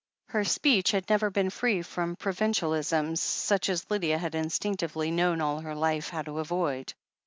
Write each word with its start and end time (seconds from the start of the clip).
Her 0.29 0.43
speech 0.43 0.93
had 0.93 1.07
never 1.11 1.29
been 1.29 1.51
free 1.51 1.83
from 1.83 2.15
provincialisms 2.15 3.21
such 3.21 3.69
as 3.69 3.85
Lydia 3.91 4.17
had 4.17 4.33
instinctively 4.33 5.11
known 5.11 5.41
all 5.41 5.59
her 5.59 5.75
life 5.75 6.09
how 6.09 6.23
to 6.23 6.39
avoid. 6.39 6.95